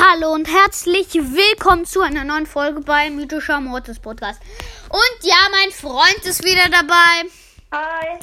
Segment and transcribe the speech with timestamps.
[0.00, 4.40] Hallo und herzlich willkommen zu einer neuen Folge bei Mythischer Mortis Podcast.
[4.88, 7.28] Und ja, mein Freund ist wieder dabei.
[7.72, 8.16] Hi.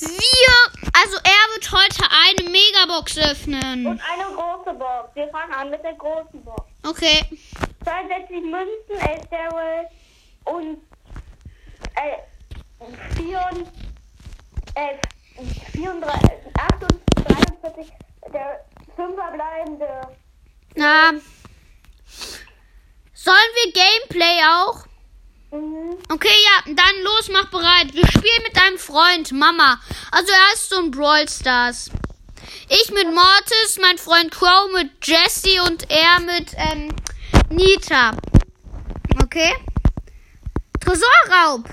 [0.00, 3.86] Wir, also er wird heute eine Megabox öffnen.
[3.86, 5.14] Und eine große Box.
[5.14, 6.64] Wir fangen an mit der großen Box.
[6.84, 7.24] Okay.
[7.84, 9.86] 62 Münzen, 11 Daryl
[10.46, 10.78] und
[11.94, 13.38] äh, 4,
[14.74, 14.96] äh,
[15.70, 17.92] 34, 43
[18.32, 18.64] der
[18.96, 20.16] 5 verbleibende.
[20.74, 21.12] Na.
[23.14, 24.86] Sollen wir Gameplay auch?
[25.50, 25.96] Mhm.
[26.12, 27.94] Okay, ja, dann los, mach bereit.
[27.94, 29.80] Wir spielen mit deinem Freund, Mama.
[30.10, 31.90] Also er ist so ein Brawl Stars.
[32.68, 36.94] Ich mit Mortis, mein Freund Crow mit Jesse und er mit ähm,
[37.50, 38.12] Nita.
[39.22, 39.54] Okay?
[40.80, 41.68] Tresorraub.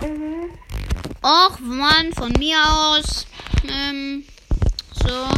[0.00, 0.58] Mhm.
[1.22, 3.26] Och, Mann, von mir aus.
[3.68, 4.24] Ähm,
[4.92, 5.28] so.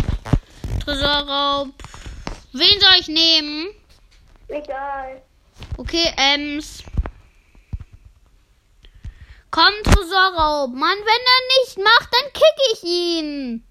[0.84, 1.73] Tresorraub.
[2.59, 3.69] Wen soll ich nehmen?
[4.48, 5.20] Egal.
[5.77, 6.83] Okay, Ems.
[9.50, 10.70] Komm, Tresorraub.
[10.72, 13.66] Mann, wenn er nicht macht, dann kick ich ihn.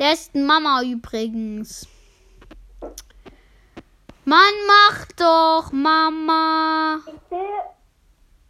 [0.00, 1.86] Der ist Mama übrigens.
[4.24, 6.98] Mann, mach doch, Mama.
[7.06, 7.70] Ich zähle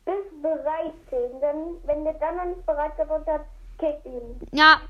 [0.07, 1.41] bis bereit 10.
[1.43, 3.43] Denn wenn der dann noch nicht bereit gedrückt hat,
[3.79, 4.41] kick ihn.
[4.53, 4.81] Ja.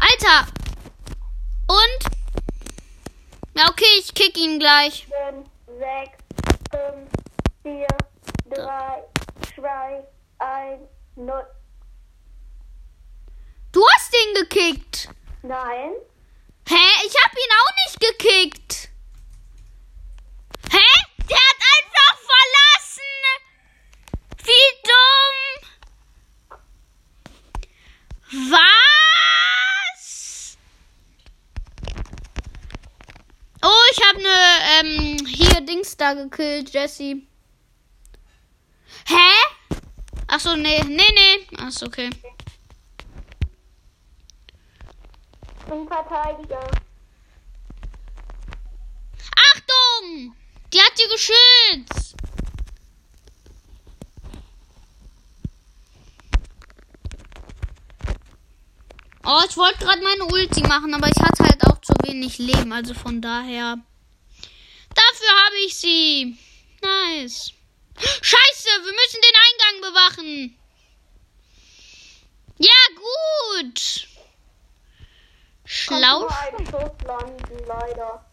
[0.00, 0.50] Alter.
[1.68, 2.15] Und?
[3.56, 5.06] Ja, okay, ich kick ihn gleich.
[5.30, 6.18] 5, 6,
[6.70, 7.08] 5,
[7.62, 7.86] 4,
[8.50, 9.04] 3,
[9.54, 10.04] 2,
[10.38, 10.80] 1,
[11.16, 11.46] 0.
[13.72, 15.08] Du hast ihn gekickt.
[15.42, 15.92] Nein.
[16.68, 16.86] Hä?
[17.06, 18.90] Ich hab ihn auch nicht gekickt.
[20.70, 20.88] Hä?
[21.30, 23.24] Der hat einfach verlassen.
[24.44, 25.36] Wie dumm.
[28.52, 28.86] Was?
[33.62, 34.38] Oh, ich hab ne,
[34.78, 37.22] ähm, hier Dings da gekillt, Jesse.
[39.06, 39.76] Hä?
[40.28, 41.46] Ach so, nee, nee, nee.
[41.58, 42.10] Ach so, okay.
[45.70, 46.70] Ein Verteidiger.
[49.54, 50.34] Achtung!
[50.72, 52.16] Die hat ihr geschützt.
[59.24, 62.72] Oh, ich wollte gerade meine Ulti machen, aber ich hatte halt auch zu wenig Leben,
[62.72, 63.78] also von daher.
[65.16, 66.36] Dafür habe ich sie.
[66.82, 67.52] Nice.
[67.96, 70.58] Scheiße, wir müssen den Eingang bewachen.
[72.58, 74.08] Ja, gut.
[75.64, 76.20] Schlau.
[76.20, 78.26] Nur ein Schuss landen, leider.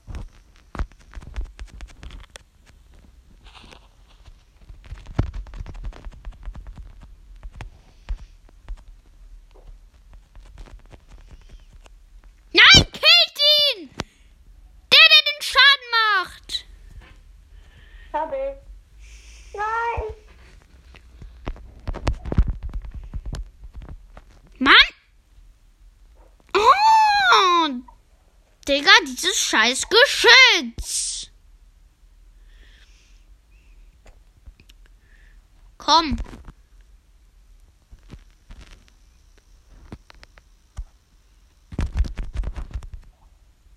[12.51, 13.39] Nein, killt
[13.77, 13.89] ihn!
[14.91, 16.65] Der, der den Schaden macht.
[18.13, 19.55] Hab ich.
[19.55, 20.13] Nein.
[24.59, 24.75] Mann!
[26.55, 27.69] Oh!
[28.67, 31.31] Digga, dieses scheiß Geschütz!
[35.77, 36.15] Komm.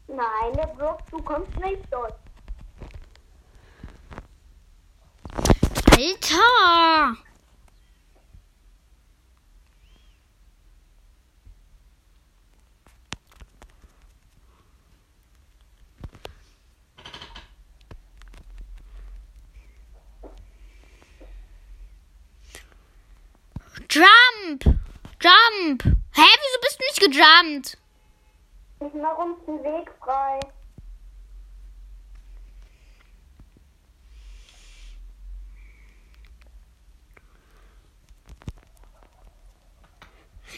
[0.06, 2.14] Nein, der Brock, du kommst nicht dort.
[5.90, 7.25] Alter!
[23.96, 24.62] Jump!
[25.20, 25.82] Jump!
[26.12, 27.78] Hä, wieso bist du nicht gejumpt?
[28.80, 30.38] Ich mach uns den Weg frei.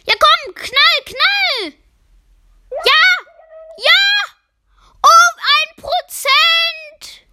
[0.05, 1.73] Ja, komm, knall, knall!
[2.73, 3.05] Ja!
[3.77, 4.03] Ja!
[5.01, 7.25] Oh, ein Prozent!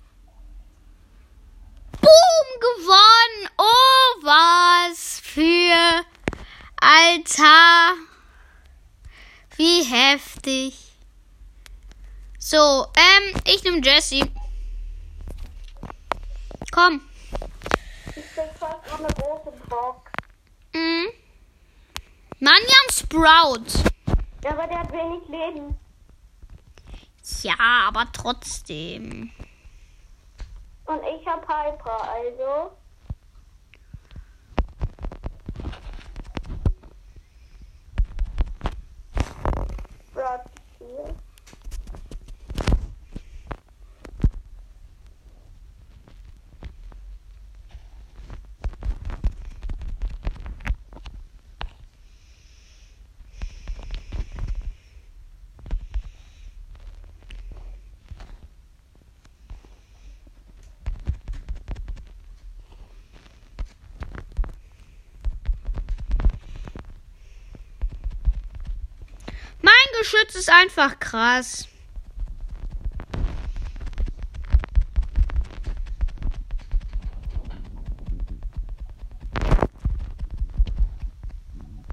[1.99, 3.49] Boom, gewonnen!
[3.57, 6.05] Oh, was für
[7.25, 7.95] Alter!
[9.55, 10.75] Wie heftig!
[12.37, 14.29] So, ähm, ich nehme Jesse.
[16.71, 17.01] Komm.
[18.09, 20.11] Ich krieg fast noch eine große Box.
[20.73, 21.07] Mhm.
[22.41, 23.89] Mann, wir haben Sprout.
[24.43, 25.75] Ja, aber der hat wenig Leben.
[27.41, 29.31] Ja, aber trotzdem.
[30.85, 32.77] Und ich hab Hyper, also.
[40.95, 41.25] Brock hier.
[70.05, 71.67] Geschütz ist einfach krass.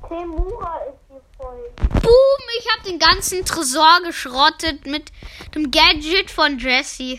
[0.07, 1.73] Temura ist hier voll.
[2.03, 2.13] Boom,
[2.59, 5.11] ich habe den ganzen Tresor geschrottet mit
[5.55, 7.19] dem Gadget von Jesse.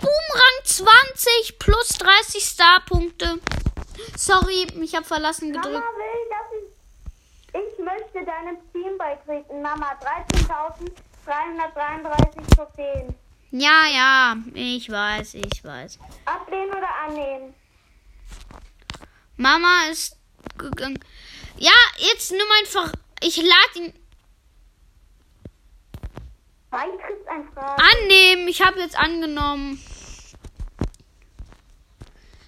[0.00, 3.38] Boom, Rang 20 plus 30 Starpunkte.
[4.16, 5.86] Sorry, ich habe verlassen Mama gedrückt.
[5.86, 6.74] will, dass ich.
[7.54, 9.62] Ich möchte deinem Team beitreten.
[9.62, 9.92] Mama,
[11.26, 13.14] 13.333 Trophäen.
[13.50, 15.98] Ja, ja, ich weiß, ich weiß.
[16.24, 17.54] Ablehnen oder annehmen?
[19.36, 20.16] Mama ist
[20.58, 20.98] gegangen.
[21.58, 22.92] Ja, jetzt nimm einfach.
[23.20, 23.92] Ich lade ihn
[26.70, 27.82] Beitrittsanfrage.
[27.82, 28.48] annehmen.
[28.48, 29.80] Ich habe jetzt angenommen.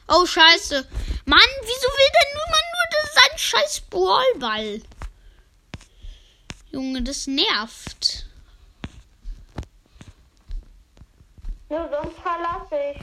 [0.08, 0.88] Oh, scheiße.
[1.24, 4.82] Mann, wieso will denn nur man nur das, sein scheiß Brawlball?
[6.70, 8.26] Junge, das nervt.
[11.68, 13.02] Nur sonst verlasse ich.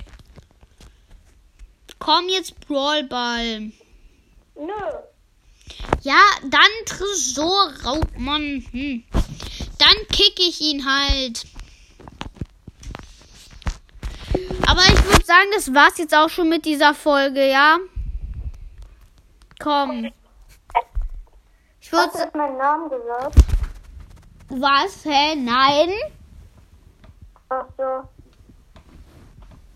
[2.00, 3.72] Komm jetzt, Brawlball.
[4.56, 4.74] Nö.
[6.02, 8.66] Ja, dann Tresorraub, Mann.
[8.72, 9.04] Hm.
[9.80, 11.46] Dann kick ich ihn halt.
[14.68, 17.80] Aber ich würde sagen, das war's jetzt auch schon mit dieser Folge, ja?
[19.60, 20.12] Komm.
[21.84, 22.32] Ich Hast würde.
[22.32, 23.36] du meinen Namen gesagt?
[24.48, 25.04] Was?
[25.04, 25.36] Hä?
[25.36, 25.90] Nein?
[27.50, 28.08] Ach so.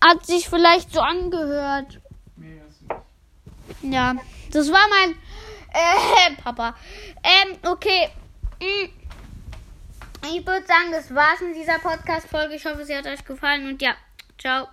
[0.02, 2.00] Hat sich vielleicht so angehört.
[2.36, 3.94] Nee, hast du nicht.
[3.94, 4.14] Ja,
[4.52, 5.10] das war mein
[5.74, 6.74] äh, Papa.
[7.22, 8.08] Ähm, okay.
[8.58, 8.88] Mm.
[10.34, 12.54] Ich würde sagen, das war's in dieser Podcast-Folge.
[12.54, 13.94] Ich hoffe, sie hat euch gefallen und ja,
[14.38, 14.68] ciao.